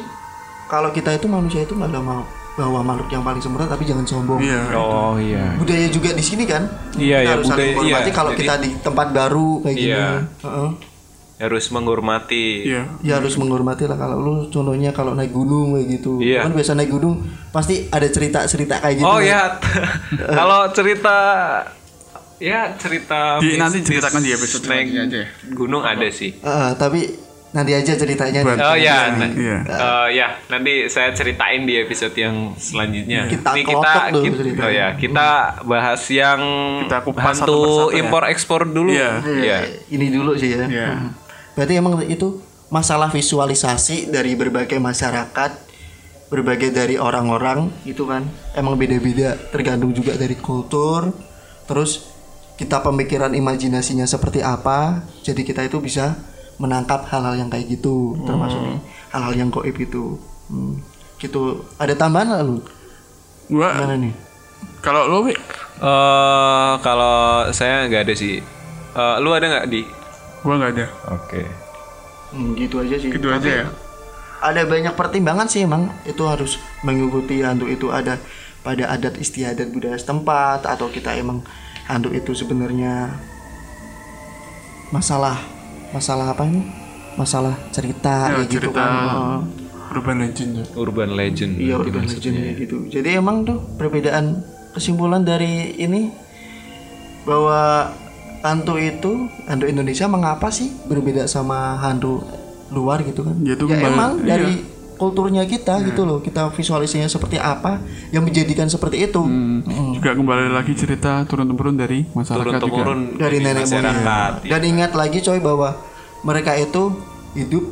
[0.65, 2.23] kalau kita itu manusia itu nggak ada mau
[2.55, 4.39] bahwa makhluk yang paling sempurna tapi jangan sombong.
[4.39, 4.71] Iya.
[4.73, 6.63] oh iya Budaya juga di sini kan.
[6.95, 8.13] Iya, Kita iya, budaya- iya.
[8.15, 9.91] kalau Jadi- kita di tempat baru kayak gini.
[9.91, 10.07] Iya.
[10.39, 10.69] Heeh.
[11.37, 12.83] Harus menghormati Iya.
[13.01, 16.17] Ya harus menghormati lah kalau lu contohnya kalau naik gunung kayak gitu.
[16.17, 16.41] Iya.
[16.41, 19.05] Kan biasa naik gunung pasti ada cerita-cerita kayak gitu.
[19.05, 19.59] oh ya
[20.37, 21.17] kalau cerita
[22.37, 25.27] ya cerita Di- nanti ceritakan di episode naik aja ya.
[25.51, 27.01] gunung ada sih Heeh, tapi
[27.51, 28.43] nanti aja ceritanya.
[28.43, 29.57] Oh ya, nah, Iya.
[29.63, 33.31] eh, ya nanti saya ceritain di episode yang selanjutnya.
[33.31, 35.27] Kita Ini kita, kelotok dulu kita- oh ya kita
[35.63, 36.39] bahas yang
[36.83, 37.95] Kita kupas hantu persatu ya.
[37.97, 38.91] impor ekspor dulu.
[38.91, 39.11] Iya.
[39.23, 39.57] Iya.
[39.87, 40.67] Ini dulu sih ya.
[40.67, 40.91] Iya.
[41.55, 45.51] Berarti emang itu masalah visualisasi dari berbagai masyarakat,
[46.27, 51.15] berbagai dari orang-orang itu kan emang beda-beda tergantung juga dari kultur.
[51.65, 52.05] Terus
[52.55, 56.15] kita pemikiran imajinasinya seperti apa, jadi kita itu bisa
[56.55, 58.79] menangkap hal-hal yang kayak gitu, termasuk nih,
[59.11, 60.15] hal-hal yang goib gitu.
[60.47, 60.79] Hmm.
[61.19, 61.67] Gitu.
[61.75, 62.57] Ada tambahan nggak lu?
[63.51, 64.13] Gua Gimana nih?
[64.79, 65.33] kalau lo Wi,
[65.75, 68.39] Eh, kalau saya nggak ada sih.
[68.95, 69.83] Eh, lu ada nggak di?
[70.45, 70.87] Gua nggak ada.
[71.17, 71.41] Oke.
[72.29, 73.09] Hmm, gitu aja sih.
[73.09, 73.67] Gitu Tapi aja ya.
[74.45, 78.21] Ada banyak pertimbangan sih emang itu harus mengikuti hantu itu ada
[78.61, 81.41] pada adat istiadat budaya setempat atau kita emang
[81.89, 83.09] hantu itu sebenarnya
[84.93, 85.41] masalah
[85.89, 86.61] masalah apa ini?
[87.15, 89.47] Masalah cerita Ya, kayak gitu cerita kan.
[89.95, 90.65] Urban legend ya.
[90.75, 91.51] Urban legend.
[91.55, 92.19] Iya urban maksudnya.
[92.19, 92.77] legend kayak gitu.
[92.91, 94.43] Jadi emang tuh perbedaan
[94.75, 96.11] kesimpulan dari ini
[97.23, 97.89] bahwa
[98.45, 99.11] hantu itu
[99.43, 102.21] hantu Indonesia mengapa sih berbeda sama hantu
[102.69, 103.33] luar gitu kan?
[103.41, 104.27] Ya, itu ya kembali- emang iya.
[104.31, 104.53] dari
[104.95, 106.21] kulturnya kita gitu loh.
[106.21, 109.19] Kita visualisasinya seperti apa yang menjadikan seperti itu.
[109.19, 109.65] Hmm.
[109.91, 112.63] Juga kembali lagi cerita turun temurun dari masyarakat Turun juga.
[112.63, 113.67] temurun Dari nenek moyang.
[113.67, 114.31] masyarakat.
[114.45, 115.69] Dan ingat lagi coy bahwa
[116.21, 116.95] mereka itu
[117.33, 117.65] hidup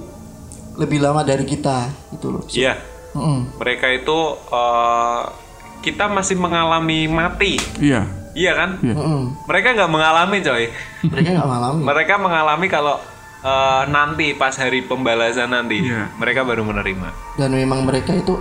[0.73, 2.43] lebih lama dari kita gitu loh.
[2.49, 2.75] Iya.
[3.13, 3.55] Mm-mm.
[3.55, 4.17] Mereka itu
[4.51, 5.21] eh,
[5.79, 7.61] kita masih mengalami mati.
[7.77, 8.09] Iya.
[8.33, 8.69] Iya kan?
[8.79, 9.45] Mm-mm.
[9.45, 10.63] Mereka nggak mengalami coy.
[11.03, 11.79] Mereka nggak mengalami.
[11.89, 12.95] Mereka mengalami kalau
[13.39, 16.09] eh, nanti pas hari pembalasan nanti Iya.
[16.15, 17.09] mereka baru menerima.
[17.35, 18.37] dan memang mereka itu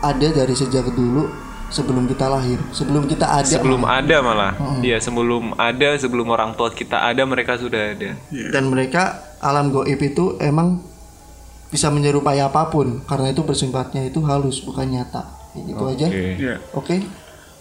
[0.00, 1.30] ada dari sejak dulu
[1.66, 3.98] sebelum kita lahir sebelum kita ada Sebelum malah.
[3.98, 4.52] ada malah.
[4.78, 8.14] Iya, sebelum ada, sebelum orang tua kita ada mereka sudah ada.
[8.28, 9.02] dan mereka
[9.40, 10.78] alam goib itu emang
[11.66, 16.26] bisa menyerupai apa pun karena itu bersifatnya itu halus bukan nyata Kayak gitu aja Oke.
[16.36, 16.54] Iya.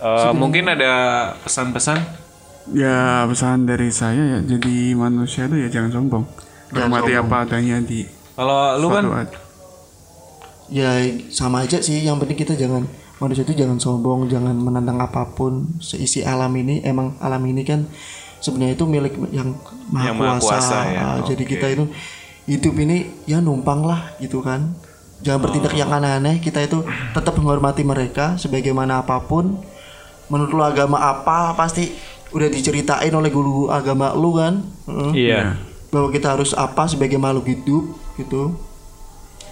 [0.03, 0.93] Eh, mungkin ada
[1.41, 1.97] pesan-pesan?
[2.75, 6.23] Ya pesan dari saya ya jadi manusia itu ya jangan sombong.
[6.71, 9.35] Hormati apa adanya di kalau lu kan ad-
[10.71, 10.89] ya
[11.29, 12.87] sama aja sih yang penting kita jangan
[13.19, 15.75] manusia itu jangan sombong jangan menantang apa pun.
[15.79, 17.83] Seisi alam ini emang alam ini kan
[18.39, 19.55] sebenarnya itu milik yang
[19.91, 20.99] maha Yang maha kuasa, kuasa, ya.
[21.03, 21.83] Ah, jadi kita itu
[22.47, 24.71] hidup ini ya numpang lah gitu kan.
[25.23, 26.83] Jangan bertindak yang aneh-aneh kita itu
[27.15, 29.55] tetap menghormati mereka sebagaimana apa pun
[30.31, 31.91] menurut lu agama apa pasti
[32.33, 34.63] udah diceritain oleh guru agama lu kan?
[34.89, 35.11] Heeh.
[35.29, 35.41] Iya.
[35.93, 37.85] bahwa kita harus apa sebagai makhluk hidup
[38.17, 38.57] gitu.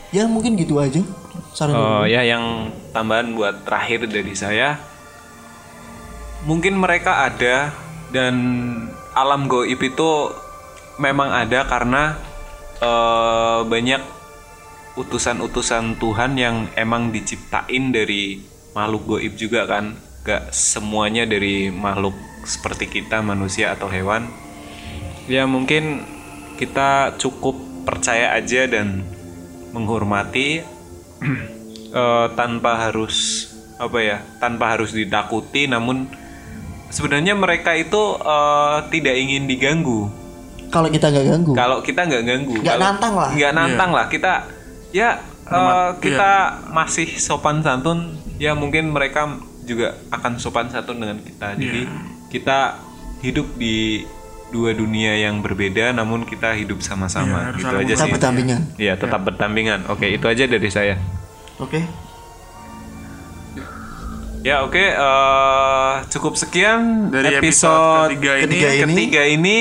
[0.09, 1.05] Ya mungkin gitu aja
[1.53, 4.81] saran Oh ya yang tambahan buat terakhir dari saya.
[6.49, 7.69] Mungkin mereka ada
[8.09, 8.35] dan
[9.13, 10.33] alam goib itu
[10.97, 12.17] memang ada karena
[12.81, 14.01] eh, banyak
[14.97, 18.41] utusan-utusan Tuhan yang emang diciptain dari
[18.75, 22.13] makhluk goib juga kan gak semuanya dari makhluk
[22.45, 24.29] seperti kita manusia atau hewan.
[25.29, 26.05] Ya mungkin
[26.57, 29.01] kita cukup percaya aja dan
[29.73, 30.61] menghormati
[32.01, 33.49] eh, tanpa harus
[33.81, 35.65] apa ya tanpa harus ditakuti.
[35.65, 36.09] Namun
[36.93, 40.09] sebenarnya mereka itu eh, tidak ingin diganggu.
[40.71, 41.51] Kalau kita nggak ganggu.
[41.51, 42.55] kalau kita nggak ganggu.
[42.61, 43.31] Nggak nantang lah.
[43.33, 44.05] nggak nantang lah.
[44.05, 44.33] Kita
[44.93, 45.17] ya
[45.49, 48.17] eh, kita masih sopan santun.
[48.41, 51.53] Ya mungkin mereka juga akan sopan santun dengan kita.
[51.55, 51.81] Jadi
[52.29, 52.81] kita
[53.21, 54.01] hidup di
[54.51, 57.39] dua dunia yang berbeda namun kita hidup sama-sama.
[57.39, 58.13] Iya, harus gitu aja Kita sih.
[58.17, 58.61] berdampingan.
[58.75, 59.79] Iya tetap berdampingan.
[59.87, 60.95] Oke itu aja dari saya.
[61.57, 61.79] Oke.
[64.41, 68.41] Ya oke eh, cukup sekian Dari episode, episode ketiga ini.
[68.41, 68.81] Ketiga ini.
[68.89, 69.57] ketiga ini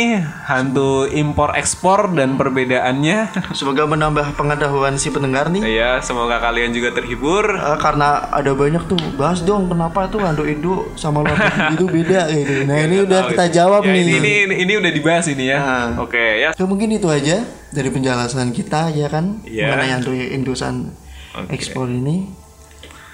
[0.48, 3.28] hantu impor ekspor dan perbedaannya.
[3.58, 5.60] Semoga menambah pengetahuan si pendengar nih.
[5.68, 7.44] ya semoga kalian juga terhibur.
[7.50, 11.86] Eh, karena ada banyak tuh bahas dong kenapa tuh hantu Indo sama luar negeri itu
[11.86, 12.52] beda gitu.
[12.64, 14.00] Nah ini udah kita jawab Ya, nih.
[14.00, 15.58] ini, ini ini ini udah dibahas ini ya.
[15.60, 16.00] Nah.
[16.00, 16.56] Oke ya.
[16.56, 19.76] Ya, mungkin itu aja dari penjelasan kita ya kan Iya.
[19.76, 20.88] mengenai hantu Indosan
[21.36, 21.52] Oke.
[21.52, 22.39] ekspor ini.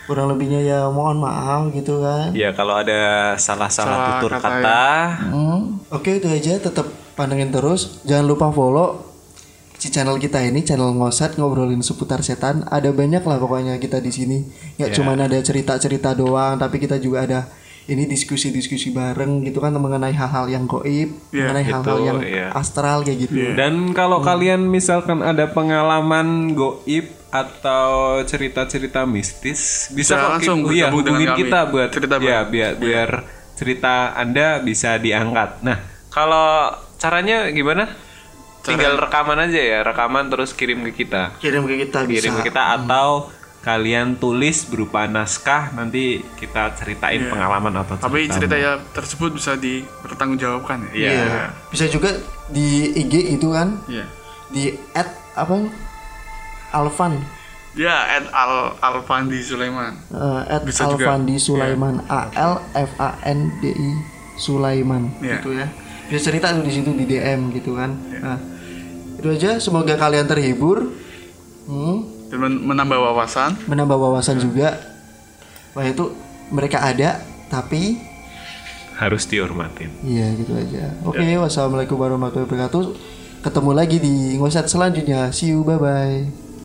[0.07, 2.31] Kurang lebihnya ya mohon maaf gitu kan.
[2.31, 4.85] Ya kalau ada salah-salah Salah tutur kata kata,
[5.27, 8.01] Hmm, Oke itu aja tetap pantengin terus.
[8.03, 9.03] Jangan lupa follow
[9.77, 12.63] si channel kita ini channel ngosat ngobrolin seputar setan.
[12.67, 14.39] Ada banyak lah pokoknya kita di sini.
[14.79, 14.95] Nggak Ya.
[14.95, 17.41] cuma ada cerita-cerita doang, tapi kita juga ada
[17.87, 22.49] ini diskusi-diskusi bareng gitu kan mengenai hal-hal yang goib, Ya, mengenai hal-hal yang ya.
[22.51, 23.55] astral kayak gitu.
[23.55, 30.91] Dan kalau kalian misalkan ada pengalaman goib atau cerita-cerita mistis, bisa, Bisa kok langsung dengan
[30.91, 31.41] hubungin kami.
[31.45, 33.11] kita buat Cerita ya biar biar
[33.55, 35.63] cerita Anda bisa diangkat.
[35.63, 37.87] Nah, kalau caranya gimana?
[38.61, 41.39] Tinggal rekaman aja ya, rekaman terus kirim ke kita.
[41.39, 42.19] Kirim ke kita bisa.
[42.19, 43.31] Kirim ke kita atau
[43.67, 48.07] kalian tulis berupa naskah nanti kita ceritain pengalaman atau cerita.
[48.07, 50.95] Tapi cerita ya tersebut bisa dipertanggungjawabkan ya.
[50.95, 51.11] Iya.
[51.11, 51.45] Iya.
[51.75, 52.15] Bisa juga
[52.47, 54.07] di IG itu kan, Iya.
[54.55, 55.67] di at apa?
[56.71, 57.19] Alvan
[57.77, 59.93] Ya, at Al Alfandi Sulaiman.
[60.09, 61.13] Eh, at Bisa juga.
[61.13, 63.91] Alfandi Sulaiman A L F A N D I
[64.39, 65.43] Sulaiman Iya.
[65.43, 65.67] gitu ya
[66.07, 67.91] bisa cerita tuh di situ di DM gitu kan
[68.23, 68.39] nah
[69.19, 70.95] itu aja semoga kalian terhibur
[71.67, 73.55] hmm, Dan men- menambah wawasan.
[73.65, 74.75] menambah wawasan juga.
[75.73, 76.11] Wah itu
[76.49, 78.01] mereka ada tapi
[78.95, 79.93] Harus dihormatin.
[80.03, 80.89] iya gitu aja.
[81.05, 82.85] Oke wassalamualaikum warahmatullahi wabarakatuh.
[83.41, 85.29] Ketemu lagi di ngosat selanjutnya.
[85.31, 86.46] See you bye bye